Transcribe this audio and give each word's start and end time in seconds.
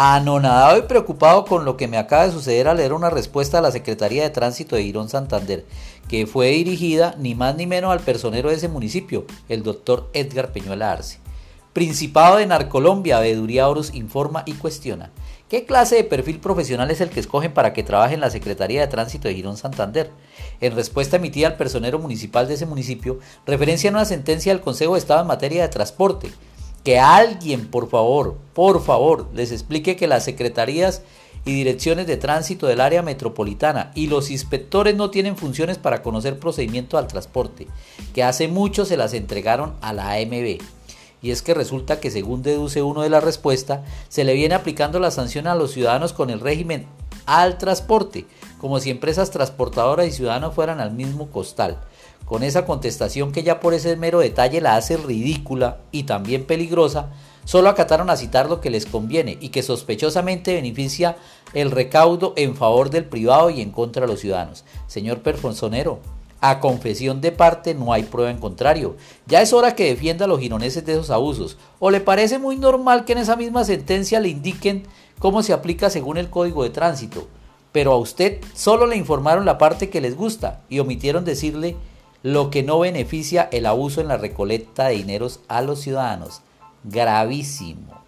Anonadado 0.00 0.78
y 0.78 0.82
preocupado 0.82 1.44
con 1.44 1.64
lo 1.64 1.76
que 1.76 1.88
me 1.88 1.98
acaba 1.98 2.24
de 2.24 2.30
suceder 2.30 2.68
al 2.68 2.76
leer 2.76 2.92
una 2.92 3.10
respuesta 3.10 3.58
a 3.58 3.60
la 3.60 3.72
Secretaría 3.72 4.22
de 4.22 4.30
Tránsito 4.30 4.76
de 4.76 4.84
Girón 4.84 5.08
Santander, 5.08 5.66
que 6.06 6.28
fue 6.28 6.50
dirigida 6.50 7.16
ni 7.18 7.34
más 7.34 7.56
ni 7.56 7.66
menos 7.66 7.90
al 7.90 7.98
personero 7.98 8.48
de 8.48 8.54
ese 8.54 8.68
municipio, 8.68 9.26
el 9.48 9.64
doctor 9.64 10.08
Edgar 10.12 10.52
Peñuela 10.52 10.92
Arce. 10.92 11.18
Principado 11.72 12.36
de 12.36 12.46
Narcolombia, 12.46 13.18
Veeduría 13.18 13.68
Oros 13.68 13.92
informa 13.92 14.44
y 14.46 14.52
cuestiona. 14.52 15.10
¿Qué 15.48 15.64
clase 15.64 15.96
de 15.96 16.04
perfil 16.04 16.38
profesional 16.38 16.92
es 16.92 17.00
el 17.00 17.10
que 17.10 17.18
escogen 17.18 17.52
para 17.52 17.72
que 17.72 17.82
trabaje 17.82 18.14
en 18.14 18.20
la 18.20 18.30
Secretaría 18.30 18.82
de 18.82 18.86
Tránsito 18.86 19.26
de 19.26 19.34
Girón 19.34 19.56
Santander? 19.56 20.12
En 20.60 20.76
respuesta 20.76 21.16
emitida 21.16 21.48
al 21.48 21.56
personero 21.56 21.98
municipal 21.98 22.46
de 22.46 22.54
ese 22.54 22.66
municipio, 22.66 23.18
referencia 23.46 23.90
a 23.90 23.94
una 23.94 24.04
sentencia 24.04 24.52
del 24.52 24.62
Consejo 24.62 24.92
de 24.92 25.00
Estado 25.00 25.22
en 25.22 25.26
materia 25.26 25.62
de 25.62 25.68
transporte, 25.70 26.30
que 26.84 26.98
alguien, 26.98 27.66
por 27.66 27.88
favor, 27.88 28.36
por 28.54 28.82
favor, 28.82 29.28
les 29.34 29.52
explique 29.52 29.96
que 29.96 30.06
las 30.06 30.24
secretarías 30.24 31.02
y 31.44 31.52
direcciones 31.52 32.06
de 32.06 32.16
tránsito 32.16 32.66
del 32.66 32.80
área 32.80 33.02
metropolitana 33.02 33.90
y 33.94 34.06
los 34.06 34.30
inspectores 34.30 34.96
no 34.96 35.10
tienen 35.10 35.36
funciones 35.36 35.78
para 35.78 36.02
conocer 36.02 36.38
procedimiento 36.38 36.98
al 36.98 37.08
transporte, 37.08 37.66
que 38.14 38.22
hace 38.22 38.48
mucho 38.48 38.84
se 38.84 38.96
las 38.96 39.14
entregaron 39.14 39.74
a 39.80 39.92
la 39.92 40.12
AMB. 40.12 40.58
Y 41.20 41.30
es 41.30 41.42
que 41.42 41.54
resulta 41.54 42.00
que 42.00 42.10
según 42.10 42.42
deduce 42.42 42.82
uno 42.82 43.02
de 43.02 43.10
la 43.10 43.20
respuesta, 43.20 43.82
se 44.08 44.24
le 44.24 44.34
viene 44.34 44.54
aplicando 44.54 45.00
la 45.00 45.10
sanción 45.10 45.46
a 45.46 45.54
los 45.54 45.72
ciudadanos 45.72 46.12
con 46.12 46.30
el 46.30 46.40
régimen 46.40 46.86
al 47.26 47.58
transporte, 47.58 48.26
como 48.58 48.80
si 48.80 48.90
empresas 48.90 49.30
transportadoras 49.30 50.06
y 50.06 50.12
ciudadanos 50.12 50.54
fueran 50.54 50.80
al 50.80 50.92
mismo 50.92 51.30
costal. 51.30 51.78
Con 52.24 52.42
esa 52.42 52.66
contestación 52.66 53.32
que 53.32 53.42
ya 53.42 53.60
por 53.60 53.72
ese 53.72 53.96
mero 53.96 54.20
detalle 54.20 54.60
la 54.60 54.76
hace 54.76 54.96
ridícula 54.96 55.78
y 55.92 56.02
también 56.02 56.44
peligrosa, 56.44 57.10
solo 57.44 57.70
acataron 57.70 58.10
a 58.10 58.16
citar 58.16 58.48
lo 58.50 58.60
que 58.60 58.70
les 58.70 58.84
conviene 58.84 59.38
y 59.40 59.48
que 59.48 59.62
sospechosamente 59.62 60.54
beneficia 60.54 61.16
el 61.54 61.70
recaudo 61.70 62.34
en 62.36 62.54
favor 62.54 62.90
del 62.90 63.06
privado 63.06 63.48
y 63.48 63.62
en 63.62 63.70
contra 63.70 64.02
de 64.02 64.08
los 64.08 64.20
ciudadanos. 64.20 64.64
Señor 64.86 65.22
Perfonsonero, 65.22 66.00
a 66.40 66.60
confesión 66.60 67.20
de 67.20 67.32
parte 67.32 67.74
no 67.74 67.92
hay 67.92 68.04
prueba 68.04 68.30
en 68.30 68.38
contrario. 68.38 68.96
Ya 69.26 69.40
es 69.40 69.52
hora 69.52 69.74
que 69.74 69.86
defienda 69.86 70.26
a 70.26 70.28
los 70.28 70.40
gironeses 70.40 70.84
de 70.84 70.92
esos 70.92 71.10
abusos. 71.10 71.56
¿O 71.80 71.90
le 71.90 72.00
parece 72.00 72.38
muy 72.38 72.56
normal 72.56 73.04
que 73.04 73.12
en 73.12 73.18
esa 73.18 73.36
misma 73.36 73.64
sentencia 73.64 74.20
le 74.20 74.28
indiquen 74.28 74.84
cómo 75.18 75.42
se 75.42 75.52
aplica 75.52 75.90
según 75.90 76.16
el 76.18 76.30
Código 76.30 76.62
de 76.62 76.70
Tránsito? 76.70 77.26
Pero 77.72 77.92
a 77.92 77.96
usted 77.96 78.40
solo 78.54 78.86
le 78.86 78.96
informaron 78.96 79.44
la 79.44 79.58
parte 79.58 79.90
que 79.90 80.00
les 80.00 80.16
gusta 80.16 80.60
y 80.68 80.78
omitieron 80.78 81.24
decirle 81.24 81.76
lo 82.22 82.50
que 82.50 82.62
no 82.62 82.80
beneficia 82.80 83.48
el 83.52 83.66
abuso 83.66 84.00
en 84.00 84.08
la 84.08 84.16
recolecta 84.16 84.86
de 84.88 84.96
dineros 84.96 85.40
a 85.48 85.62
los 85.62 85.80
ciudadanos. 85.80 86.42
Gravísimo. 86.84 88.02